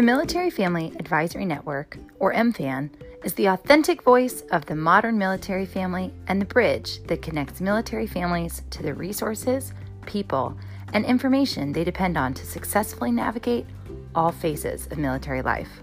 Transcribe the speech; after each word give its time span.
The 0.00 0.06
Military 0.06 0.48
Family 0.48 0.94
Advisory 0.98 1.44
Network, 1.44 1.98
or 2.20 2.32
MFAN, 2.32 2.88
is 3.22 3.34
the 3.34 3.48
authentic 3.48 4.00
voice 4.00 4.40
of 4.50 4.64
the 4.64 4.74
modern 4.74 5.18
military 5.18 5.66
family 5.66 6.10
and 6.26 6.40
the 6.40 6.46
bridge 6.46 7.02
that 7.02 7.20
connects 7.20 7.60
military 7.60 8.06
families 8.06 8.62
to 8.70 8.82
the 8.82 8.94
resources, 8.94 9.74
people, 10.06 10.56
and 10.94 11.04
information 11.04 11.70
they 11.70 11.84
depend 11.84 12.16
on 12.16 12.32
to 12.32 12.46
successfully 12.46 13.10
navigate 13.10 13.66
all 14.14 14.32
phases 14.32 14.86
of 14.86 14.96
military 14.96 15.42
life. 15.42 15.82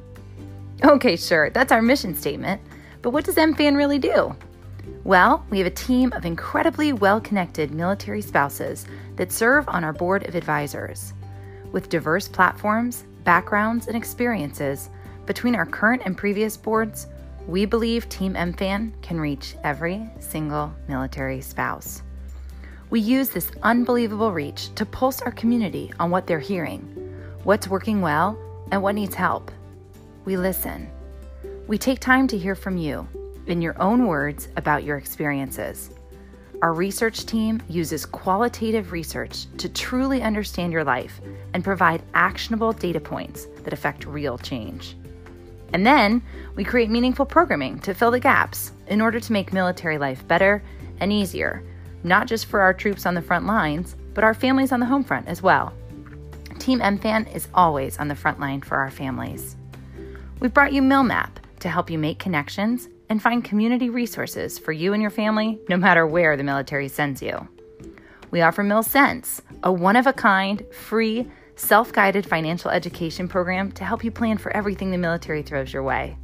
Okay, 0.84 1.16
sure, 1.16 1.52
that's 1.52 1.72
our 1.72 1.84
mission 1.84 2.16
statement, 2.16 2.60
but 3.04 3.12
what 3.12 3.24
does 3.24 3.36
MFAN 3.36 3.78
really 3.78 4.00
do? 4.00 4.36
Well, 5.04 5.46
we 5.52 5.60
have 5.60 5.68
a 5.68 5.70
team 5.70 6.12
of 6.14 6.26
incredibly 6.26 6.92
well 6.92 7.22
connected 7.22 7.70
military 7.70 8.24
spouses 8.24 8.88
that 9.16 9.32
serve 9.32 9.70
on 9.70 9.84
our 9.84 9.94
board 9.94 10.28
of 10.28 10.34
advisors. 10.34 11.14
With 11.72 11.90
diverse 11.90 12.28
platforms, 12.28 13.04
backgrounds, 13.28 13.88
and 13.88 13.98
experiences 13.98 14.90
between 15.26 15.54
our 15.54 15.66
current 15.66 16.02
and 16.06 16.18
previous 16.18 16.56
boards, 16.56 17.08
we 17.46 17.66
believe 17.66 18.08
Team 18.08 18.36
MFAN 18.36 18.94
can 19.02 19.20
reach 19.20 19.58
every 19.66 20.10
single 20.22 20.74
military 20.88 21.42
spouse. 21.42 22.04
We 22.90 23.02
use 23.02 23.30
this 23.30 23.52
unbelievable 23.64 24.32
reach 24.32 24.74
to 24.76 24.86
pulse 24.86 25.22
our 25.22 25.34
community 25.34 25.92
on 26.00 26.10
what 26.10 26.26
they're 26.26 26.40
hearing, 26.40 26.84
what's 27.44 27.68
working 27.68 28.00
well, 28.00 28.40
and 28.72 28.82
what 28.82 28.96
needs 28.96 29.14
help. 29.14 29.52
We 30.24 30.38
listen. 30.38 30.90
We 31.68 31.78
take 31.78 32.00
time 32.00 32.28
to 32.30 32.38
hear 32.38 32.56
from 32.56 32.78
you 32.78 33.06
in 33.46 33.62
your 33.62 33.78
own 33.82 34.08
words 34.08 34.48
about 34.56 34.86
your 34.86 34.96
experiences. 34.96 35.90
Our 36.62 36.74
research 36.74 37.26
team 37.26 37.62
uses 37.70 38.06
qualitative 38.06 38.92
research 38.92 39.46
to 39.58 39.70
truly 39.70 40.22
understand 40.22 40.74
your 40.74 40.84
life 40.84 41.22
and 41.54 41.64
provide 41.64 42.04
actionable 42.14 42.74
data 42.74 43.00
points 43.00 43.48
that 43.64 43.74
affect 43.74 44.06
real 44.06 44.38
change. 44.38 44.96
And 45.74 45.86
then 45.86 46.22
we 46.56 46.64
create 46.64 46.90
meaningful 46.90 47.26
programming 47.26 47.80
to 47.80 47.94
fill 47.94 48.12
the 48.12 48.20
gaps 48.20 48.72
in 48.88 49.02
order 49.02 49.20
to 49.20 49.34
make 49.34 49.54
military 49.54 49.98
life 49.98 50.28
better 50.28 50.64
and 51.00 51.14
easier 51.14 51.64
not 52.04 52.28
just 52.28 52.46
for 52.46 52.62
our 52.62 52.74
troops 52.74 53.06
on 53.06 53.14
the 53.14 53.22
front 53.22 53.46
lines, 53.46 53.96
but 54.14 54.24
our 54.24 54.34
families 54.34 54.72
on 54.72 54.80
the 54.80 54.86
home 54.86 55.04
front 55.04 55.28
as 55.28 55.42
well. 55.42 55.74
Team 56.60 56.80
MFAN 56.80 57.34
is 57.36 57.48
always 57.54 57.98
on 57.98 58.08
the 58.08 58.16
front 58.16 58.40
line 58.40 58.62
for 58.62 58.78
our 58.78 58.90
families. 58.90 59.56
We've 60.40 60.54
brought 60.54 60.74
you 60.74 60.82
MilMap 60.82 61.30
to 61.60 61.70
help 61.70 61.90
you 61.90 61.98
make 61.98 62.20
connections 62.20 62.90
and 63.10 63.22
find 63.22 63.44
community 63.44 63.90
resources 63.90 64.60
for 64.60 64.72
you 64.72 64.94
and 64.94 65.02
your 65.02 65.12
family, 65.12 65.60
no 65.70 65.78
matter 65.78 66.06
where 66.06 66.36
the 66.36 66.44
military 66.44 66.88
sends 66.88 67.22
you. 67.22 67.48
We 68.32 68.42
offer 68.42 68.64
MilSense, 68.64 69.42
a 69.64 69.72
one 69.72 69.96
of 69.96 70.08
a 70.08 70.14
kind, 70.14 70.64
free, 70.72 71.30
self 71.56 71.92
guided 71.92 72.26
financial 72.26 72.72
education 72.72 73.28
program 73.28 73.72
to 73.74 73.84
help 73.84 74.04
you 74.04 74.12
plan 74.12 74.38
for 74.38 74.56
everything 74.56 74.92
the 74.92 74.98
military 74.98 75.42
throws 75.42 75.74
your 75.74 75.84
way, 75.84 76.18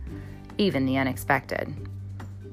even 0.58 0.86
the 0.86 0.98
unexpected. 0.98 1.74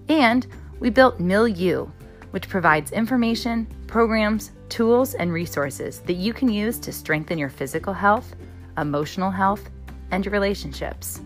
And 0.08 0.46
we 0.78 0.90
built 0.90 1.18
MilU, 1.18 1.90
which 2.30 2.48
provides 2.48 2.92
information, 2.92 3.66
programs, 3.86 4.52
tools, 4.68 5.14
and 5.14 5.32
resources 5.32 6.00
that 6.00 6.14
you 6.14 6.32
can 6.32 6.48
use 6.48 6.78
to 6.78 6.92
strengthen 6.92 7.38
your 7.38 7.50
physical 7.50 7.92
health, 7.92 8.34
emotional 8.78 9.30
health, 9.30 9.68
and 10.10 10.24
your 10.24 10.32
relationships. 10.32 11.20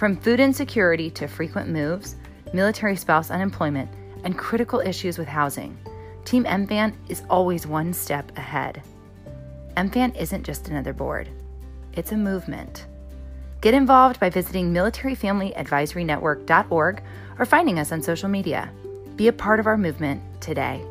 From 0.00 0.16
food 0.16 0.40
insecurity 0.40 1.10
to 1.10 1.28
frequent 1.28 1.68
moves, 1.68 2.16
military 2.54 2.96
spouse 2.96 3.30
unemployment, 3.30 3.90
and 4.24 4.38
critical 4.38 4.80
issues 4.80 5.18
with 5.18 5.28
housing, 5.28 5.76
Team 6.24 6.44
MFAN 6.44 6.94
is 7.10 7.22
always 7.28 7.66
one 7.66 7.92
step 7.92 8.32
ahead. 8.38 8.82
MFAN 9.76 10.16
isn't 10.16 10.42
just 10.42 10.68
another 10.68 10.94
board, 10.94 11.28
it's 11.92 12.12
a 12.12 12.16
movement. 12.16 12.86
Get 13.60 13.74
involved 13.74 14.18
by 14.18 14.30
visiting 14.30 14.72
militaryfamilyadvisorynetwork.org 14.72 17.02
or 17.38 17.44
finding 17.44 17.78
us 17.78 17.92
on 17.92 18.00
social 18.00 18.30
media. 18.30 18.72
Be 19.16 19.28
a 19.28 19.34
part 19.34 19.60
of 19.60 19.66
our 19.66 19.76
movement 19.76 20.22
today. 20.40 20.82